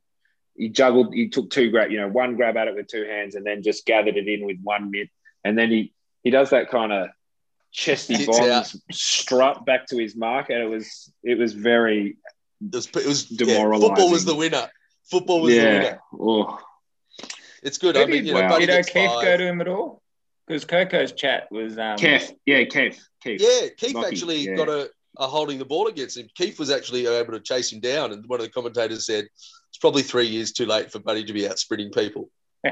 [0.57, 1.13] he juggled.
[1.13, 3.63] He took two grab, you know, one grab at it with two hands, and then
[3.63, 5.09] just gathered it in with one mitt,
[5.43, 7.09] and then he he does that kind of
[7.71, 12.17] chesty bonds strut back to his mark, and it was it was very
[12.61, 13.87] It was, it was yeah, Demoralising.
[13.87, 14.69] football was the winner.
[15.09, 15.99] Football was the winner.
[16.19, 16.59] Oh,
[17.61, 17.97] It's good.
[17.97, 19.23] I mean, did, you know, did Buddy gets O'Keefe five.
[19.23, 20.01] go to him at all?
[20.47, 23.39] Because Coco's chat was um, Kev, yeah, Kev, Kev.
[23.39, 24.55] Yeah, Keith Lucky, actually yeah.
[24.55, 26.27] got a, a holding the ball against him.
[26.35, 29.77] Keith was actually able to chase him down, and one of the commentators said it's
[29.79, 32.29] probably three years too late for Buddy to be out sprinting people.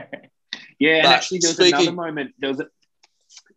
[0.80, 2.34] Yeah, and actually, there was speaking- another moment.
[2.40, 2.68] There was a,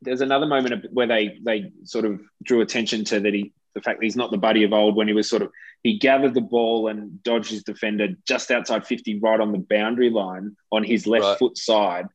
[0.03, 3.81] there was another moment where they they sort of drew attention to that he the
[3.81, 5.51] fact that he's not the buddy of old when he was sort of
[5.83, 10.11] he gathered the ball and dodged his defender just outside 50 right on the boundary
[10.11, 11.39] line on his left Right.
[11.39, 12.07] foot side.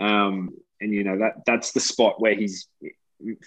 [0.00, 2.68] Um, and you know that that's the spot where he's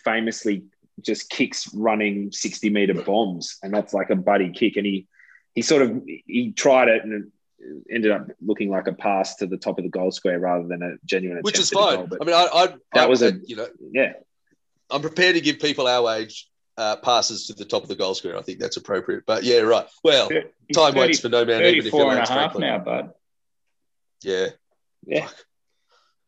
[0.04, 0.63] famously
[1.02, 3.58] just kicks running 60 meter bombs.
[3.62, 4.78] And that's like a buddy kick.
[4.78, 5.08] And he
[5.54, 7.24] he sort of he tried it and it
[7.93, 10.82] ended up looking like a pass to the top of the goal square rather than
[10.84, 12.08] a genuine Which is fine.
[12.08, 14.13] goal, I mean, I, I That I, was a- you know, yeah.
[14.89, 18.13] I'm prepared to give people our age uh, passes to the top of the goal
[18.13, 18.38] square.
[18.38, 19.24] I think that's appropriate.
[19.26, 19.88] But yeah, right.
[20.04, 21.62] Well, He's time 30 waits for no man.
[21.63, 23.12] even if 34 your and a half now, bud.
[24.24, 24.48] Yeah,
[25.06, 25.28] yeah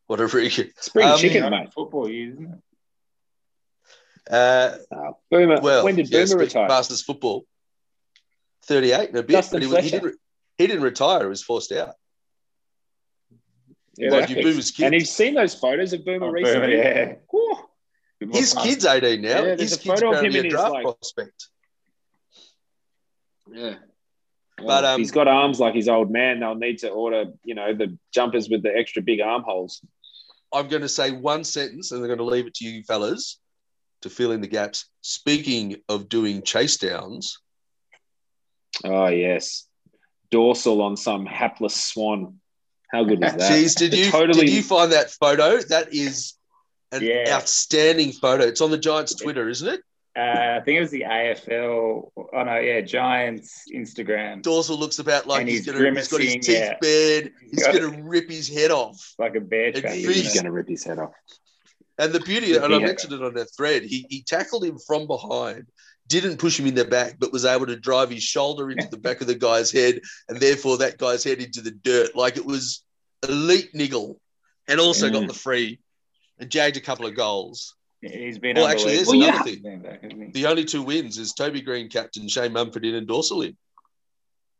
[0.09, 0.51] what a freak.
[0.79, 2.51] spring Um, chicken Yeah, mate Football years, isn't
[4.27, 4.33] it?
[4.33, 5.61] Uh, Uh, Boomer.
[5.61, 6.67] well, when did Boomer speaking retire?
[6.67, 7.45] Masters football,
[8.63, 9.47] 38 and a bit.
[9.51, 10.15] But he, he, didn't,
[10.57, 11.21] he didn't retire.
[11.21, 11.93] He was forced out.
[13.97, 14.41] Yeah, that's you.
[14.41, 14.85] Boomer's kid.
[14.85, 16.71] and you've seen those photos of Boomer Oh, recently.
[16.71, 17.13] Boomer, yeah.
[17.29, 17.68] Whew.
[18.31, 19.29] His kid's 18 now.
[19.29, 21.47] Yeah, his kid's photo him apparently a draft like- prospect.
[23.51, 23.75] Yeah.
[24.57, 26.41] But, Well, if um, he's got arms like his old man.
[26.41, 29.81] They'll need to order, you know, the jumpers with the extra big armholes.
[30.51, 33.39] I'm going to say one sentence and I'm going to leave it to you fellas
[34.01, 34.85] to fill in the gaps.
[35.01, 37.39] Speaking of doing chase downs,
[38.83, 39.65] Oh yes,
[40.31, 42.39] dorsal on some hapless swan.
[42.91, 43.51] How good was that?
[43.51, 44.45] geez, did It you totally?
[44.45, 45.57] did you find that photo?
[45.61, 46.33] That is
[46.91, 47.25] an Yeah.
[47.35, 48.45] outstanding photo.
[48.45, 49.81] It's on the Giants' Twitter, isn't it?
[50.17, 52.11] Uh, I think it was the AFL.
[52.17, 54.41] Oh no, yeah, Giants Instagram.
[54.41, 56.73] Dorsal looks about like he's, he's gonna, he's got his teeth yeah.
[56.81, 57.31] bared.
[57.49, 59.13] He's going to rip his head off.
[59.19, 59.93] like a bear trap.
[59.93, 61.11] He's going to rip his head off.
[61.99, 62.63] And the beauty, Yeah.
[62.65, 65.67] and I mentioned it on that thread, he, he tackled him from behind,
[66.07, 68.97] didn't push him in the back, but was able to drive his shoulder into the
[68.97, 72.15] back of the guy's head, and therefore that guy's head into the dirt.
[72.15, 72.83] Like it was
[73.27, 74.19] elite niggle,
[74.67, 75.27] and also got Mm.
[75.27, 75.79] the free
[76.39, 77.75] and jagged a couple of goals.
[78.01, 79.35] He's been Well, actually, there's unbelievable.
[79.37, 79.79] another He's thing.
[79.81, 80.33] back.
[80.33, 83.57] The only two wins is Toby Greene captain, Shane Mumford in, and Dorsal in.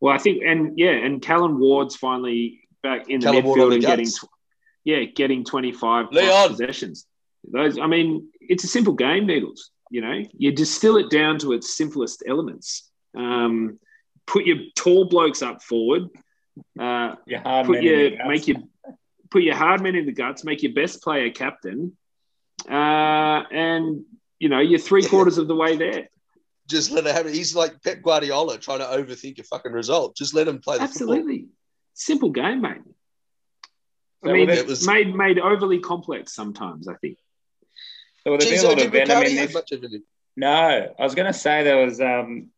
[0.02, 3.74] Well, I think, and yeah, and Callan Ward's finally back in the Callan Ward midfield
[3.76, 4.26] and getting, guts.
[4.84, 6.50] yeah, getting twenty five plus Leon.
[6.50, 7.06] possessions.
[7.50, 9.72] Those, I mean, it's a simple game, Needles.
[9.92, 12.90] You know, you distill it down to its simplest elements.
[13.18, 13.80] Um,
[14.28, 16.04] put your tall blokes up forward.
[16.78, 18.58] Uh, Your hard put your make your
[19.32, 20.44] put your hard men in the guts.
[20.44, 21.96] Make your best player captain,
[22.70, 22.74] uh,
[23.52, 24.04] and
[24.40, 26.10] you know you're three quarters of the way there.
[26.68, 27.34] Just let it happen.
[27.34, 30.16] He's like Pep Guardiola trying to overthink a fucking result.
[30.16, 31.14] Just let him play the football.
[31.16, 31.48] Absolutely.
[31.96, 32.82] Simple game, mate.
[34.24, 36.88] So I mean, will it was- made made overly complex sometimes.
[36.88, 37.18] I think.
[38.24, 39.54] So will there be Geez, a I lot did of venom Riccardi in this?
[39.54, 40.02] much of it?
[40.36, 42.50] No, I was going to say there was um,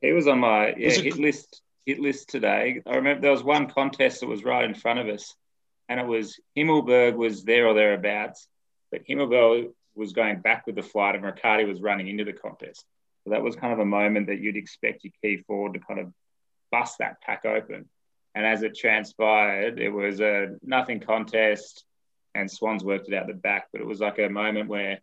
[0.00, 2.82] he was on my yeah, Was it- hit list hit list today.
[2.86, 5.34] I remember there was one contest that was right in front of us,
[5.88, 8.48] and it was Himmelberg was there or thereabouts,
[8.90, 12.84] but Himmelberg was going back with the flight, and Riccardi was running into the contest.
[13.24, 16.00] So that was kind of a moment that you'd expect your key forward to kind
[16.00, 16.12] of
[16.70, 17.88] bust that pack open.
[18.34, 21.84] And as it transpired, it was a nothing contest,
[22.34, 23.68] and Swans worked it out the back.
[23.72, 24.98] But it was like a moment where,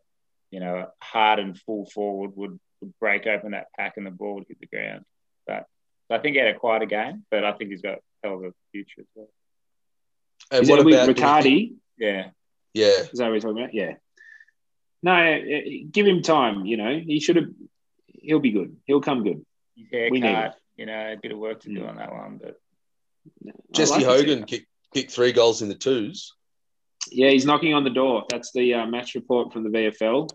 [0.52, 4.36] you know, hard and full forward would, would break open that pack and the ball
[4.36, 5.06] would hit the ground.
[5.48, 5.66] But
[6.08, 8.36] so I think he had a quieter game, but I think he's got a hell
[8.36, 9.30] of a future as well.
[10.50, 11.74] And Is what it with about Riccardi?
[11.98, 12.30] Yeah.
[12.74, 13.74] Yeah, Is that what we're talking about?
[13.74, 13.96] Yeah.
[15.04, 16.66] No, eh, give him time.
[16.66, 17.50] You know, he should have.
[18.08, 18.78] He'll be good.
[18.86, 19.46] He'll come good.
[19.76, 21.90] His We need haircut, you know, a bit of work to do Mm.
[21.90, 22.60] on that one, but
[23.48, 24.48] I Jesse like Hogan haircut.
[24.48, 26.34] kicked, kicked three goals in the twos.
[27.10, 28.26] Yeah, he's knocking on the door.
[28.30, 30.30] That's the uh, match report from the VFL.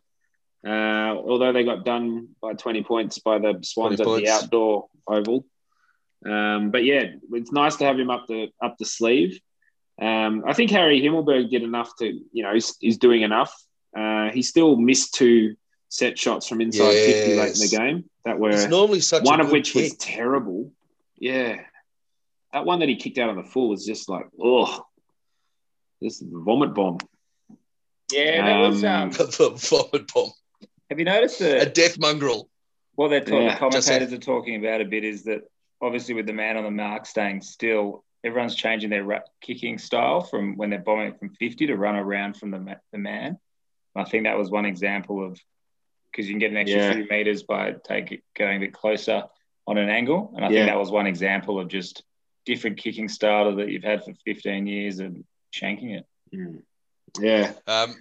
[0.67, 4.89] Uh, although they got done by 20 points by the Swans 20 at the outdoor
[5.07, 5.47] oval.
[6.25, 9.39] Um, but yeah, it's nice to have him up the up the sleeve.
[10.01, 13.55] Um, I think Harry Himmelberg did enough to, you know, is, is doing enough.
[13.97, 15.57] Uh, he still missed two
[15.89, 19.41] set shots from inside 50 late in the game that were It's normally such one
[19.41, 20.73] a of good which was terrible.
[21.17, 21.61] Yeah.
[22.53, 24.85] That one that he kicked out on the full was just like, oh,
[26.01, 26.99] this vomit bomb.
[28.13, 28.85] yeah, that was.
[28.85, 30.31] Um, Um, the vomit bomb,
[30.91, 32.49] have you noticed a that death mongrel.
[32.95, 35.43] what they're talking, Yeah, the just commentators are talking about a bit is that
[35.81, 40.57] obviously with the man on the mark staying still, everyone's changing their kicking style from
[40.57, 43.39] when they're bombing from 50 to run around from the, the man.
[43.95, 45.41] I think that was one example of
[46.11, 46.93] because you can get an extra Yeah.
[46.95, 49.25] few meters by take it, going a bit closer
[49.67, 50.33] on an angle.
[50.37, 50.61] And I Yeah.
[50.61, 52.03] think that was one example of just
[52.45, 56.07] different kicking style that you've had for 15 years and shanking it.
[56.35, 56.63] Mm.
[57.21, 57.53] Yeah.
[57.67, 57.97] Um,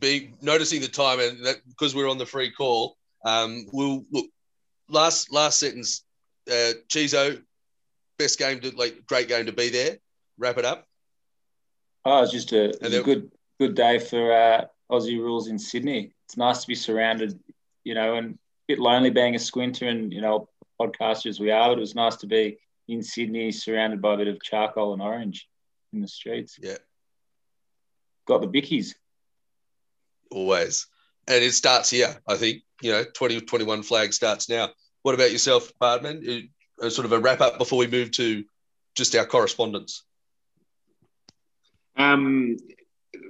[0.00, 2.96] be noticing the time and that because we're on the free call.
[3.24, 4.26] Um, we'll look
[4.88, 6.04] last last sentence.
[6.50, 7.42] Uh, Chizo,
[8.22, 9.98] best game to like great game to be there.
[10.38, 10.86] Wrap it up.
[12.04, 15.58] Oh, it's just a, was And a good good day for uh, Aussie rules in
[15.58, 16.12] Sydney.
[16.26, 17.38] It's nice to be surrounded,
[17.84, 20.48] you know, and a bit lonely being a squinter and you know
[20.80, 22.58] podcasters we are, but it was nice to be
[22.88, 25.48] in Sydney surrounded by a bit of charcoal and orange
[25.92, 26.58] in the streets.
[26.60, 26.78] Yeah.
[28.26, 28.94] Got the bickies.
[30.30, 30.86] Always,
[31.28, 32.16] and it starts here.
[32.26, 34.70] I think you know 2021 flag starts now.
[35.02, 36.48] What about yourself, Bartman?
[36.82, 38.44] Uh, sort of a wrap up before we move to
[38.96, 40.02] just our correspondence.
[41.96, 42.56] Um,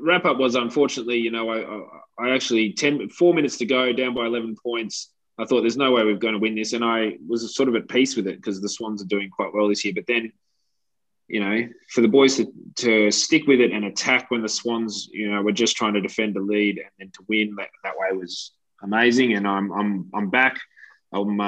[0.00, 4.14] wrap up was unfortunately, you know, I, I, actually 10, four minutes to go, down
[4.14, 5.10] by 11 points.
[5.38, 6.72] I thought there's no way we're going to win this.
[6.72, 9.52] And I was sort of at peace with it because the Swans are doing quite
[9.52, 9.92] well this year.
[9.94, 10.32] But then,
[11.28, 15.10] you know, for the boys to, to stick with it and attack when the Swans,
[15.12, 17.98] you know, were just trying to defend the lead and then to win that, that
[17.98, 19.34] way was amazing.
[19.34, 20.58] And I'm, I'm, I'm back.
[21.12, 21.44] I'm, uh,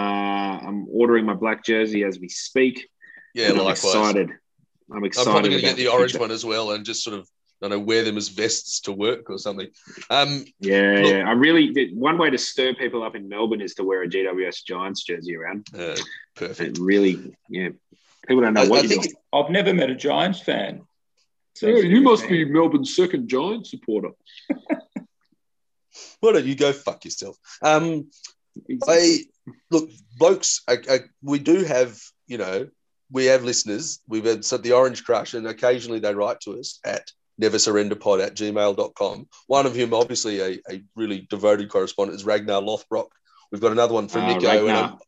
[0.58, 2.88] I'm ordering my black jersey as we speak.
[3.34, 3.94] Yeah, and I'm likewise.
[3.94, 4.30] excited.
[4.90, 5.30] I'm I'm excited.
[5.30, 6.20] probably going to get the orange future.
[6.22, 7.28] one as well, and just sort of
[7.62, 9.68] I don't know wear them as vests to work or something.
[10.10, 11.28] Um, Yeah, Look- yeah.
[11.28, 14.64] I really one way to stir people up in Melbourne is to wear a GWS
[14.66, 15.66] Giants jersey around.
[15.76, 15.96] uh,
[16.36, 16.78] perfect.
[16.78, 17.70] It really, yeah.
[18.28, 19.14] People don't know I, what I you're think doing.
[19.32, 20.82] I've never met a Giants fan.
[21.54, 24.10] So it's be Melbourne's second Giants supporter.
[26.20, 27.36] why don't you go fuck yourself?
[27.62, 28.10] Um,
[28.88, 29.20] I
[29.70, 30.62] look, blokes.
[30.68, 32.68] I, I, we do have, you know,
[33.10, 34.00] we have listeners.
[34.08, 38.34] We've had so the Orange Crush, and occasionally they write to us at neversurrenderpod at
[38.36, 39.28] gmail.com.
[39.46, 43.08] One of whom, obviously, a, a really devoted correspondent is Ragnar Lothbrok.
[43.50, 44.48] We've got another one from Ah, Nico.
[44.48, 44.98] And Ragnar.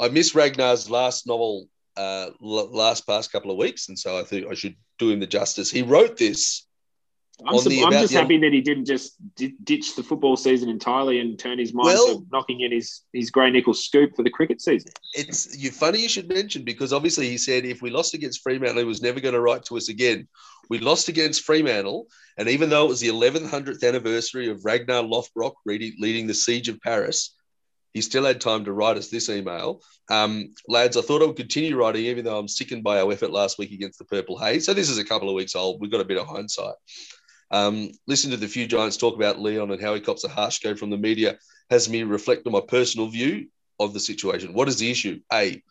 [0.00, 4.18] I'm, I missed Ragnar's last novel uh, l- last past couple of weeks, and so
[4.18, 5.70] I think I should do him the justice.
[5.70, 6.66] He wrote this.
[7.46, 10.68] I'm, the- I'm just the- happy that he didn't just di- ditch the football season
[10.68, 14.22] entirely and turn his mind Well- to knocking in his, his grey nickel scoop for
[14.22, 14.92] the cricket season.
[15.14, 18.78] It's you funny you should mention because obviously he said if we lost against Fremantle,
[18.78, 20.28] he was never going to write to us again.
[20.70, 22.06] We lost against Fremantle,
[22.38, 26.80] and even though it was the 1100th anniversary of Ragnar Lothbrok leading the siege of
[26.80, 27.34] Paris,
[27.92, 29.82] he still had time to write us this email.
[30.10, 33.30] Um, lads, I thought I would continue writing, even though I'm sickened by our effort
[33.30, 34.66] last week against the Purple Haze.
[34.66, 35.80] So this is a couple of weeks old.
[35.80, 36.74] We've got a bit of hindsight.
[37.50, 40.60] Um, listen to the few Giants talk about Leon and how he cops a harsh
[40.60, 41.38] go from the media
[41.70, 43.48] has me reflect on my personal view
[43.80, 44.54] of the situation.
[44.54, 45.20] What is the issue?
[45.32, 45.62] A,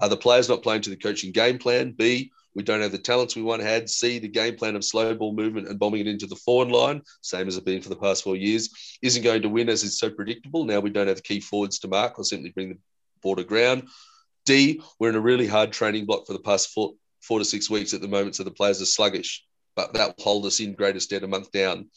[0.00, 1.92] are the players not playing to the coaching game plan?
[1.92, 3.88] B, we don't have the talents we once had.
[3.88, 7.02] C, the game plan of slow ball movement and bombing it into the forward line,
[7.20, 9.98] same as it's been for the past four years, isn't going to win as it's
[9.98, 10.64] so predictable.
[10.64, 12.78] Now we don't have the key forwards to mark or simply bring the
[13.22, 13.88] ball to ground.
[14.44, 17.68] D, we're in a really hard training block for the past four, four to six
[17.68, 19.44] weeks at the moment, so the players are sluggish,
[19.78, 21.88] but that will hold us in greater stead a month down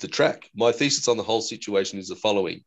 [0.00, 0.48] the track.
[0.54, 2.64] My thesis on the whole situation is the following.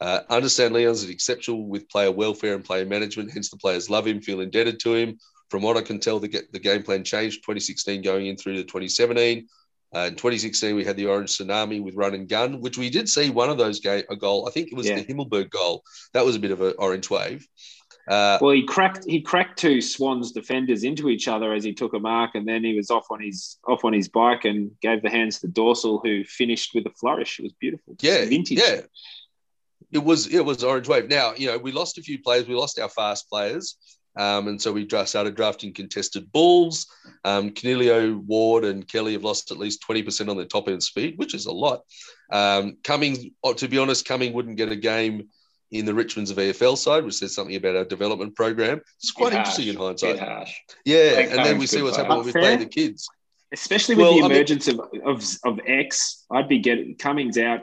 [0.00, 4.22] Uh, understand Leon's exceptional with player welfare and player management, hence the players love him,
[4.22, 5.18] feel indebted to him.
[5.50, 8.62] From what I can tell, the, the game plan changed 2016 going in through to
[8.62, 9.46] 2017.
[9.94, 13.06] Uh, in 2016, we had the Orange Tsunami with run and gun, which we did
[13.06, 14.48] see one of those game a goal.
[14.48, 14.94] I think it was Yeah.
[14.98, 15.82] the Himmelberg goal.
[16.14, 17.46] That was a bit of an orange wave.
[18.10, 21.94] Uh, Well, he cracked he cracked two Swans defenders into each other as he took
[21.94, 25.00] a mark, and then he was off on his off on his bike and gave
[25.02, 27.38] the hands to Dorsal, who finished with a flourish.
[27.38, 27.94] It was beautiful.
[27.94, 28.58] Just yeah, vintage.
[28.58, 28.80] yeah.
[29.92, 31.08] It was it was orange wave.
[31.08, 32.48] Now you know we lost a few players.
[32.48, 33.76] We lost our fast players,
[34.16, 36.86] um, and so we started drafting contested balls.
[37.24, 40.82] Um, Coniglio, Ward, and Kelly have lost at least twenty percent on their top end
[40.82, 41.82] speed, which is a lot.
[42.32, 45.28] Um, Cummings, oh, to be honest, Cumming wouldn't get a game
[45.70, 48.80] in the Richmonds of EFL side, which says something about our development program.
[48.98, 50.14] It's quite Bit interesting in hindsight.
[50.18, 50.52] bit harsh.
[50.84, 52.42] Yeah, Like and then we see what's happening when we Fair.
[52.42, 53.08] play the kids.
[53.52, 57.38] Especially with Well, the I mean- emergence of, of of X, I'd be getting Cummings
[57.38, 57.60] out.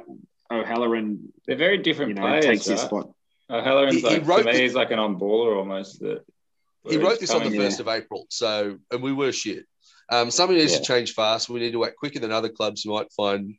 [0.51, 2.45] O'Halloran, They're very different you know, players.
[2.45, 3.09] takes his spot.
[3.49, 5.99] O'Halloran's He- he like wrote to me, the- he's like an on-baller almost.
[5.99, 6.23] That
[6.89, 7.65] He wrote he's this on the coming in.
[7.67, 9.65] first of April, so and we were shit.
[10.09, 10.79] Um, something needs Yeah.
[10.79, 11.49] to change fast.
[11.49, 13.55] We need to act quicker than other clubs who might find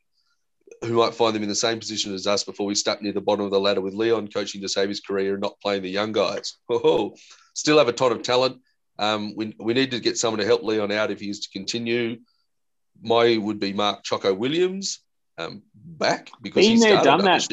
[0.81, 3.21] who might find them in the same position as us before we stuck near the
[3.21, 5.89] bottom of the ladder with Leon coaching to save his career and not playing the
[5.89, 6.57] young guys.
[6.69, 7.15] Oh,
[7.53, 8.61] still have a ton of talent.
[8.97, 11.49] Um, we, we need to get someone to help Leon out if he is to
[11.49, 12.19] continue.
[13.01, 14.99] My would be Mark Choco Williams
[15.37, 17.49] um, back because Been he there, done that.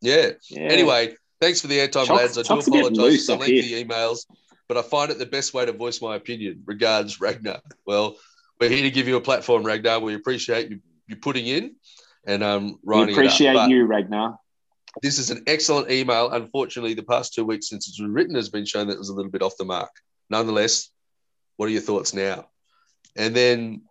[0.00, 0.30] Yeah.
[0.48, 0.60] Yeah.
[0.60, 2.38] Anyway, thanks for the airtime, Choc- lads.
[2.38, 4.26] I do Choc's bit apologise for the lengthy emails,
[4.68, 6.62] but I find it the best way to voice my opinion.
[6.66, 7.60] Regards, Ragnar.
[7.86, 8.16] Well,
[8.60, 10.00] we're here to give you a platform, Ragnar.
[10.00, 11.74] We appreciate you, you putting in
[12.26, 13.64] and um, we writing appreciate it up.
[13.64, 14.38] But you, Ragnar.
[15.02, 16.30] This is an excellent email.
[16.30, 19.08] Unfortunately, the past two weeks since it's been written has been shown that it was
[19.08, 19.90] a little bit off the mark.
[20.30, 20.90] Nonetheless,
[21.56, 22.46] what are your thoughts now?
[23.16, 23.82] And then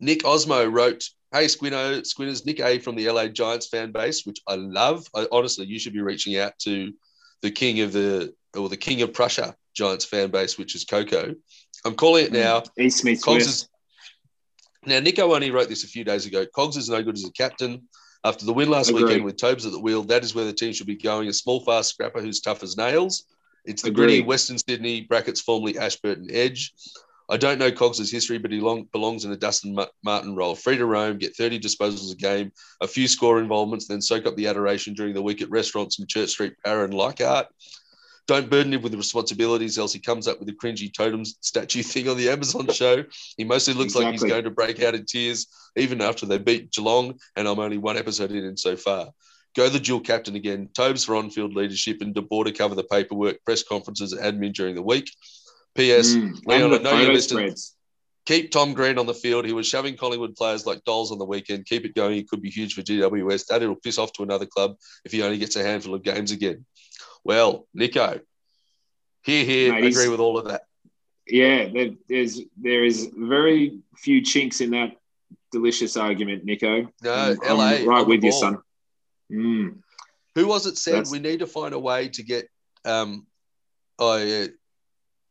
[0.00, 4.40] Nick Osmo wrote, Hey, Squino, Squinners, Nick A from the LA Giants fan base, which
[4.46, 5.06] I love.
[5.14, 6.92] I, honestly, you should be reaching out to
[7.42, 11.34] the king of the, or the king of Prussia Giants fan base, which is Coco.
[11.84, 12.62] I'm calling it now.
[12.78, 13.68] East West.
[14.86, 16.46] Now, Nico only wrote this a few days ago.
[16.46, 17.82] Cogs is no good as a captain.
[18.24, 19.04] After the win last Agreed.
[19.04, 21.28] weekend with Tobes at the wheel, that is where the team should be going.
[21.28, 23.24] A small, fast scrapper who's tough as nails.
[23.64, 24.06] It's the Agreed.
[24.06, 26.72] gritty Western Sydney brackets, formerly Ashburton Edge.
[27.28, 30.54] I don't know Cogs's history, but he long, belongs in a Dustin Martin role.
[30.54, 34.36] Free to roam, get 30 disposals a game, a few score involvements, then soak up
[34.36, 37.48] the adoration during the week at restaurants in Church Street, Para, and Leichhardt.
[38.26, 41.82] Don't burden him with the responsibilities, else he comes up with a cringy totem statue
[41.84, 43.04] thing on the Amazon show.
[43.36, 46.72] He mostly looks like he's going to break out in tears, even after they beat
[46.72, 49.08] Geelong, and I'm only one episode in and so far.
[49.54, 50.68] Go the dual captain again.
[50.74, 54.82] Tobes for on-field leadership and DeBoer to cover the paperwork, press conferences, admin during the
[54.82, 55.10] week.
[55.74, 56.14] P.S.
[56.14, 57.54] Mm, Leon, I know photo listening.
[58.26, 59.44] Keep Tom Green on the field.
[59.44, 61.64] He was shoving Collingwood players like dolls on the weekend.
[61.66, 62.14] Keep it going.
[62.14, 63.46] He could be huge for GWS.
[63.46, 66.32] That it'll piss off to another club if he only gets a handful of games
[66.32, 66.66] again.
[67.24, 68.20] Well, Nico,
[69.22, 70.62] here, here, Mate, agree with all of that.
[71.26, 74.96] Yeah, there, there's there is very few chinks in that
[75.50, 76.88] delicious argument, Nico.
[77.02, 78.58] No, I'm- I'm right with you, son.
[79.30, 79.78] Mm.
[80.36, 82.48] Who was it said That's- we need to find a way to get
[82.84, 83.26] um
[83.98, 84.46] oh yeah,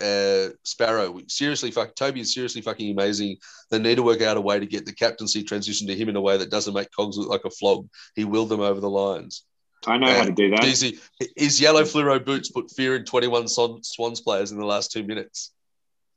[0.01, 3.37] uh Sparrow seriously fuck Toby is seriously fucking amazing.
[3.71, 6.17] They need to work out a way to get the captaincy transition to him in
[6.17, 7.87] a way that doesn't make Cogs look like a flog.
[8.15, 9.45] He willed them over the lines.
[9.87, 10.63] I know how to do that.
[10.65, 10.99] Easy.
[11.35, 15.51] His yellow fluoro boots put fear in 21 Swans players in the last two minutes.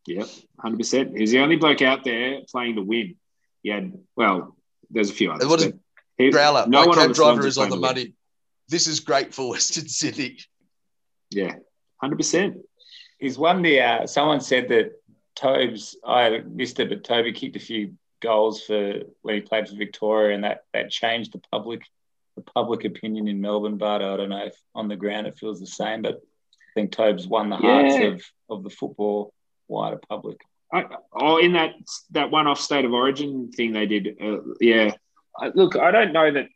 [0.06, 0.28] Yep,
[0.58, 1.18] hundred percent.
[1.18, 3.16] He's the only bloke out there playing to win.
[3.62, 3.80] Yeah,
[4.16, 4.56] well,
[4.90, 5.42] there's a few others.
[5.42, 5.72] And what is-
[6.16, 8.04] he- Growler, no my one cab driver is on the playing to win.
[8.06, 8.14] money.
[8.68, 10.38] This is great for Western Sydney.
[11.30, 11.56] Yeah,
[12.00, 12.56] hundred percent.
[13.18, 13.80] He's won the.
[13.80, 14.92] Uh, someone said that
[15.36, 15.96] Tobes.
[16.06, 20.34] I missed it, but Toby kicked a few goals for when he played for Victoria,
[20.34, 21.82] and that that changed the public
[22.38, 23.76] the public opinion in Melbourne.
[23.76, 26.02] But I don't know if on the ground it feels the same.
[26.02, 28.08] But I think Tobes won the hearts Yeah.
[28.08, 29.32] of of the football
[29.66, 30.38] wider public.
[30.72, 31.74] I, oh, in that
[32.10, 34.94] that one-off state of origin thing they did, uh, yeah.
[35.36, 36.48] I, look, I don't know that.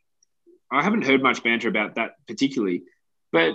[0.71, 2.83] I haven't heard much banter about that particularly,
[3.31, 3.53] but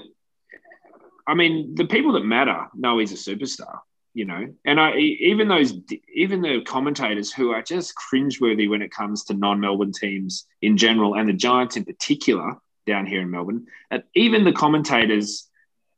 [1.27, 3.81] I mean, the people that matter know he's a superstar,
[4.19, 4.53] you know.
[4.65, 5.73] And I even those
[6.13, 11.15] even the commentators who are just cringeworthy when it comes to non-Melbourne teams in general,
[11.15, 15.49] and the Giants in particular down here in Melbourne, and even the commentators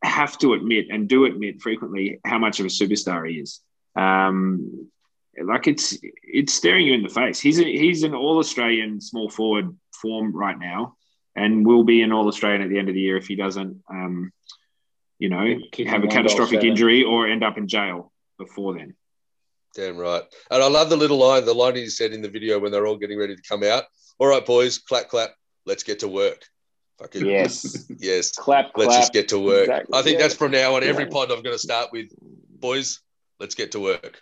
[0.03, 3.61] have to admit and do admit frequently how much of a superstar he is.
[3.97, 4.91] Um,
[5.43, 7.41] like it's it's staring you in the face.
[7.41, 10.97] He's a, he's an All Australian small forward form right now,
[11.35, 13.83] and will be an All Australian at the end of the year if he doesn't,
[13.89, 14.31] um,
[15.21, 16.69] you know, Kick have a him on goal catastrophic seven.
[16.71, 18.95] injury or end up in jail before then.
[19.77, 20.23] Damn right.
[20.51, 22.87] And I love the little line, the line he said in the video when they're
[22.87, 23.85] all getting ready to come out.
[24.19, 25.31] All right, boys, clap, clap.
[25.67, 26.43] Let's get to work.
[26.99, 27.87] Fucking Yes.
[27.99, 28.33] yes.
[28.33, 29.01] Clap, Let's clap.
[29.03, 29.63] just get to work.
[29.69, 29.99] Exactly.
[29.99, 30.23] I think Yeah.
[30.23, 30.83] that's from now on.
[30.83, 31.11] Every Yeah.
[31.11, 33.01] pod I'm going to start with, boys.
[33.39, 34.21] Let's get to work.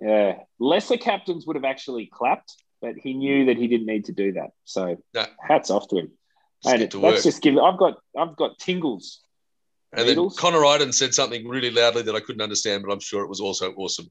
[0.00, 0.38] Yeah.
[0.58, 4.32] Lesser captains would have actually clapped, but he knew that he didn't need to do
[4.32, 4.50] that.
[4.64, 5.26] So No.
[5.46, 6.12] hats off to him.
[6.64, 7.24] Let's Mate, get to let's work.
[7.24, 7.58] just give.
[7.58, 7.98] I've got.
[8.18, 9.20] I've got tingles.
[9.96, 13.22] And then Connor Idun said something really loudly that I couldn't understand, but I'm sure
[13.22, 14.10] it was also awesome.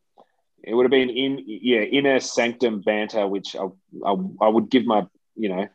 [0.64, 3.66] It would have been in yeah inner sanctum banter, which I,
[4.06, 5.06] I, I would give my
[5.36, 5.68] you know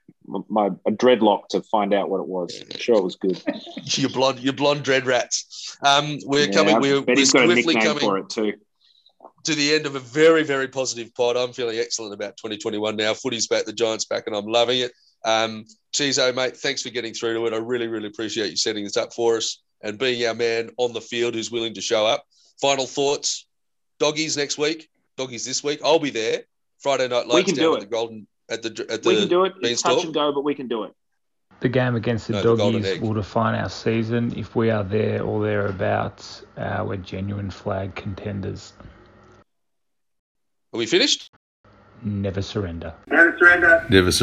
[0.49, 2.63] my a dreadlock to find out what it was.
[2.63, 3.43] I'm sure it was good.
[3.99, 5.77] your blonde, your blonde dread rats.
[5.85, 6.81] Um, we're Yeah, coming.
[6.81, 8.55] We're, we're he's got a swiftly coming for it too.
[9.45, 11.37] to the end of a very, very positive pod.
[11.37, 13.13] I'm feeling excellent about 2021 now.
[13.13, 14.93] Footy's back, the Giants back, and I'm loving it.
[15.25, 15.65] Um,
[16.35, 17.53] mate, thanks for getting through to it.
[17.53, 20.93] I really, really appreciate you setting this up for us and being our man on
[20.93, 22.25] the field who's willing to show up.
[22.61, 23.47] Final thoughts.
[23.99, 24.89] Doggies next week.
[25.17, 25.81] Doggies this week.
[25.85, 26.43] I'll be there.
[26.79, 27.91] Friday night lights can down do at it.
[27.91, 29.09] the Golden at the at the.
[29.09, 29.55] We can do it.
[29.63, 30.93] It's touch and go, but we can do it.
[31.61, 33.01] The game against the No, Doggies Egg.
[33.03, 34.33] will define our season.
[34.37, 38.75] If we are there or thereabouts, uh, we're genuine flag contenders.
[40.73, 41.33] Are we finished?
[42.03, 42.95] Never surrender.
[43.09, 43.85] Never surrender.
[43.91, 44.23] There's